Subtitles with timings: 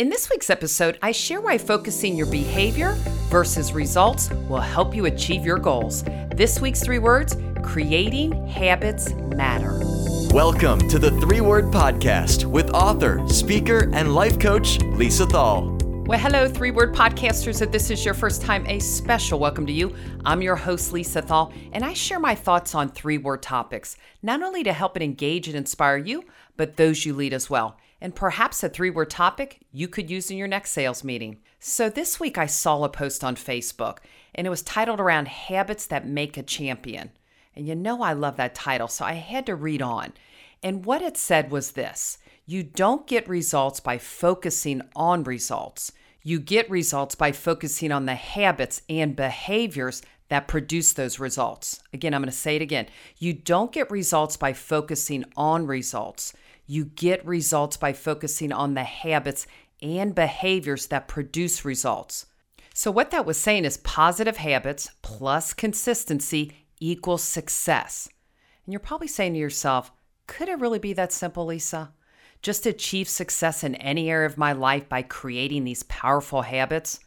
[0.00, 2.94] In this week's episode, I share why focusing your behavior
[3.28, 6.04] versus results will help you achieve your goals.
[6.34, 9.78] This week's three words creating habits matter.
[10.32, 15.76] Welcome to the Three Word Podcast with author, speaker, and life coach Lisa Thal.
[16.06, 17.60] Well, hello, three word podcasters.
[17.60, 19.94] If this is your first time, a special welcome to you.
[20.24, 24.42] I'm your host, Lisa Thal, and I share my thoughts on three word topics, not
[24.42, 26.24] only to help and engage and inspire you,
[26.56, 30.30] but those you lead as well and perhaps a three word topic you could use
[30.30, 31.38] in your next sales meeting.
[31.58, 33.98] So, this week I saw a post on Facebook
[34.34, 37.10] and it was titled around Habits That Make a Champion.
[37.54, 40.12] And you know, I love that title, so I had to read on.
[40.62, 45.92] And what it said was this you don't get results by focusing on results.
[46.22, 51.82] You get results by focusing on the habits and behaviors that produce those results.
[51.92, 52.86] Again, I'm going to say it again.
[53.18, 56.32] You don't get results by focusing on results.
[56.70, 59.48] You get results by focusing on the habits
[59.82, 62.26] and behaviors that produce results.
[62.72, 68.08] So, what that was saying is positive habits plus consistency equals success.
[68.64, 69.90] And you're probably saying to yourself,
[70.28, 71.92] could it really be that simple, Lisa?
[72.40, 77.00] Just achieve success in any area of my life by creating these powerful habits?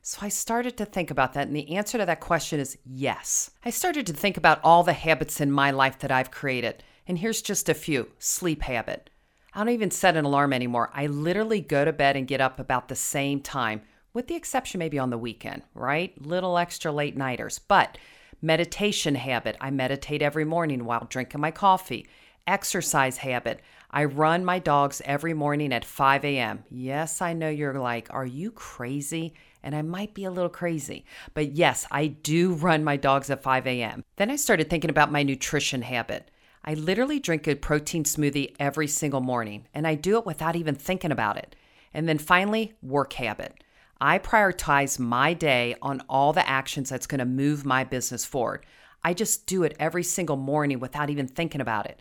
[0.00, 3.50] So I started to think about that, and the answer to that question is yes.
[3.62, 7.18] I started to think about all the habits in my life that I've created and
[7.18, 9.10] here's just a few sleep habit.
[9.54, 10.90] I don't even set an alarm anymore.
[10.94, 13.82] I literally go to bed and get up about the same time,
[14.14, 16.18] with the exception maybe on the weekend, right?
[16.20, 17.58] Little extra late nighters.
[17.58, 17.98] But
[18.40, 19.56] meditation habit.
[19.60, 22.06] I meditate every morning while drinking my coffee.
[22.46, 23.60] Exercise habit.
[23.90, 26.64] I run my dogs every morning at 5 a.m.
[26.70, 29.34] Yes, I know you're like, are you crazy?
[29.62, 31.04] And I might be a little crazy.
[31.34, 34.02] But yes, I do run my dogs at 5 a.m.
[34.16, 36.30] Then I started thinking about my nutrition habit.
[36.64, 40.74] I literally drink a protein smoothie every single morning, and I do it without even
[40.74, 41.56] thinking about it.
[41.92, 43.64] And then finally, work habit.
[44.00, 48.64] I prioritize my day on all the actions that's going to move my business forward.
[49.04, 52.00] I just do it every single morning without even thinking about it.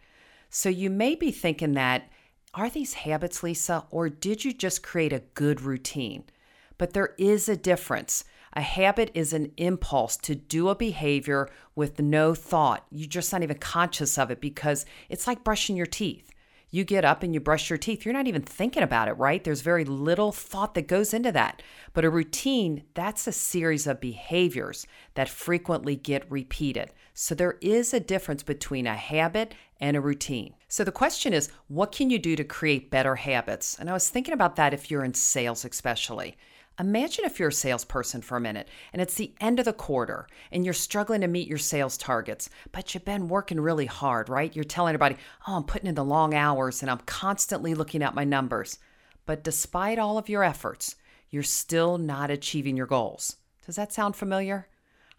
[0.50, 2.10] So you may be thinking that,
[2.54, 6.26] are these habits, Lisa, or did you just create a good routine?
[6.78, 8.26] But there is a difference.
[8.54, 12.86] A habit is an impulse to do a behavior with no thought.
[12.92, 16.32] You're just not even conscious of it because it's like brushing your teeth.
[16.74, 18.06] You get up and you brush your teeth.
[18.06, 19.44] You're not even thinking about it, right?
[19.44, 21.62] There's very little thought that goes into that.
[21.94, 26.92] But a routine, that's a series of behaviors that frequently get repeated.
[27.14, 30.56] So there is a difference between a habit and a routine.
[30.70, 33.78] So the question is, what can you do to create better habits?
[33.78, 36.38] And I was thinking about that if you're in sales, especially.
[36.80, 40.28] Imagine if you're a salesperson for a minute and it's the end of the quarter
[40.52, 44.56] and you're struggling to meet your sales targets, but you've been working really hard, right?
[44.56, 45.18] You're telling everybody,
[45.48, 48.80] oh, I'm putting in the long hours and I'm constantly looking at my numbers.
[49.26, 50.96] But despite all of your efforts,
[51.30, 53.38] you're still not achieving your goals.
[53.66, 54.68] Does that sound familiar?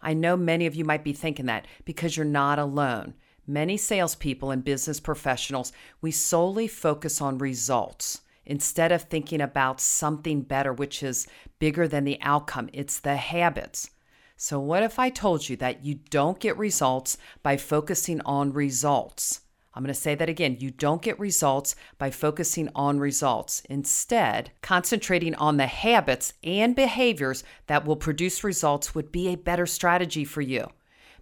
[0.01, 3.13] I know many of you might be thinking that because you're not alone.
[3.47, 5.71] Many salespeople and business professionals,
[6.01, 11.27] we solely focus on results instead of thinking about something better, which is
[11.59, 13.89] bigger than the outcome, it's the habits.
[14.35, 19.41] So, what if I told you that you don't get results by focusing on results?
[19.75, 20.57] I'm going to say that again.
[20.59, 23.63] You don't get results by focusing on results.
[23.69, 29.65] Instead, concentrating on the habits and behaviors that will produce results would be a better
[29.65, 30.67] strategy for you.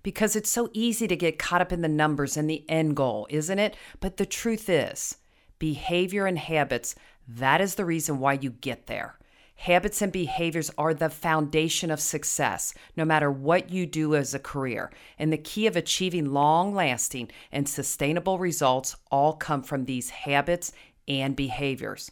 [0.03, 3.26] Because it's so easy to get caught up in the numbers and the end goal,
[3.30, 3.78] isn't it?
[4.00, 5.18] But the truth is,
[5.59, 6.96] behavior and habits
[7.36, 9.18] that is the reason why you get there.
[9.56, 14.40] Habits and behaviors are the foundation of success, no matter what you do as a
[14.40, 14.92] career.
[15.19, 20.72] And the key of achieving long lasting and sustainable results all come from these habits
[21.08, 22.09] and behaviors.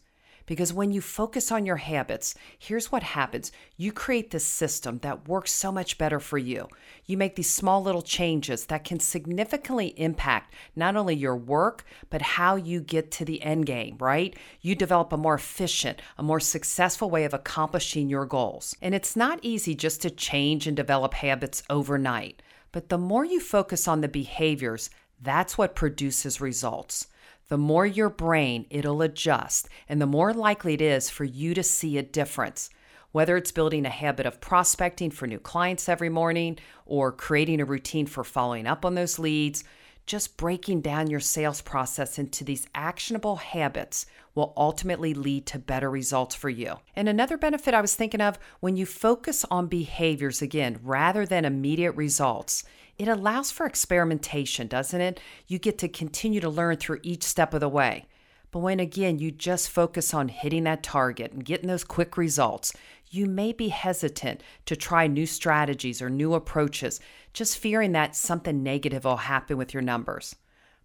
[0.50, 5.28] Because when you focus on your habits, here's what happens you create this system that
[5.28, 6.68] works so much better for you.
[7.06, 12.24] You make these small little changes that can significantly impact not only your work, but
[12.24, 14.36] how you get to the end game, right?
[14.60, 18.76] You develop a more efficient, a more successful way of accomplishing your goals.
[18.82, 22.42] And it's not easy just to change and develop habits overnight.
[22.72, 24.90] But the more you focus on the behaviors,
[25.22, 27.06] that's what produces results
[27.50, 31.64] the more your brain it'll adjust and the more likely it is for you to
[31.64, 32.70] see a difference.
[33.12, 37.66] Whether it's building a habit of prospecting for new clients every morning or creating a
[37.66, 39.64] routine for following up on those leads,
[40.06, 45.90] just breaking down your sales process into these actionable habits will ultimately lead to better
[45.90, 46.80] results for you.
[46.96, 51.46] And another benefit I was thinking of when you focus on behaviors again rather than
[51.46, 52.64] immediate results,
[53.00, 55.22] it allows for experimentation, doesn't it?
[55.48, 58.06] You get to continue to learn through each step of the way.
[58.52, 62.74] But when again you just focus on hitting that target and getting those quick results,
[63.10, 67.00] you may be hesitant to try new strategies or new approaches,
[67.32, 70.36] just fearing that something negative will happen with your numbers.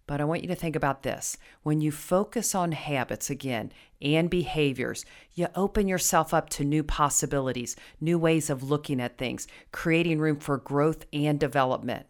[0.07, 1.37] But I want you to think about this.
[1.63, 3.71] When you focus on habits again
[4.01, 5.03] and behaviors,
[5.33, 10.37] you open yourself up to new possibilities, new ways of looking at things, creating room
[10.37, 12.05] for growth and development.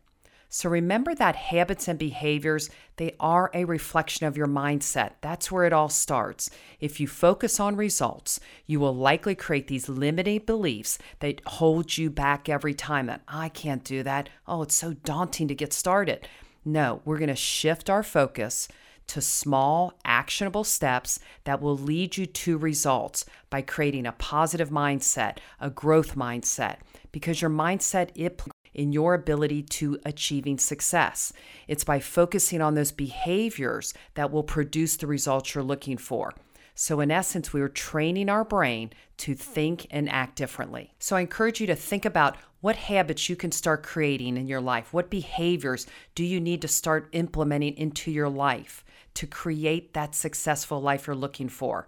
[0.50, 5.14] So remember that habits and behaviors, they are a reflection of your mindset.
[5.20, 6.50] That's where it all starts.
[6.80, 12.10] If you focus on results, you will likely create these limiting beliefs that hold you
[12.10, 14.30] back every time that I can't do that.
[14.48, 16.26] Oh, it's so daunting to get started.
[16.66, 18.68] No, we're going to shift our focus
[19.08, 25.38] to small, actionable steps that will lead you to results by creating a positive mindset,
[25.62, 26.78] a growth mindset,
[27.12, 28.42] because your mindset it
[28.74, 31.32] in your ability to achieving success.
[31.68, 36.34] It's by focusing on those behaviors that will produce the results you're looking for.
[36.78, 40.94] So, in essence, we are training our brain to think and act differently.
[41.00, 44.60] So, I encourage you to think about what habits you can start creating in your
[44.60, 44.92] life.
[44.92, 48.84] What behaviors do you need to start implementing into your life
[49.14, 51.88] to create that successful life you're looking for?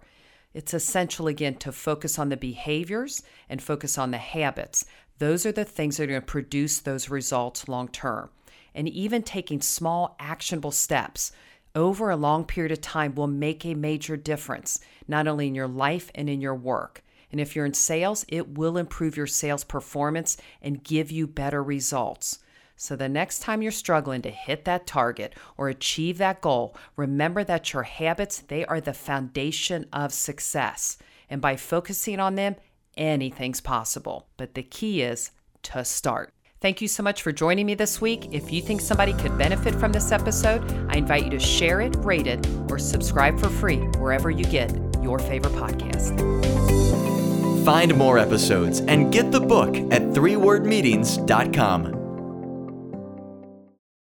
[0.54, 4.86] It's essential, again, to focus on the behaviors and focus on the habits.
[5.18, 8.30] Those are the things that are going to produce those results long term.
[8.74, 11.32] And even taking small, actionable steps
[11.74, 15.68] over a long period of time will make a major difference, not only in your
[15.68, 17.02] life and in your work.
[17.30, 21.62] And if you're in sales, it will improve your sales performance and give you better
[21.62, 22.38] results.
[22.76, 27.42] So the next time you're struggling to hit that target or achieve that goal, remember
[27.44, 30.96] that your habits, they are the foundation of success.
[31.28, 32.56] And by focusing on them,
[32.96, 34.28] anything's possible.
[34.36, 35.32] But the key is
[35.64, 36.32] to start.
[36.60, 38.28] Thank you so much for joining me this week.
[38.32, 40.60] If you think somebody could benefit from this episode,
[40.90, 44.76] I invite you to share it, rate it, or subscribe for free wherever you get
[45.00, 46.16] your favorite podcast.
[47.64, 51.97] Find more episodes and get the book at threewordmeetings.com.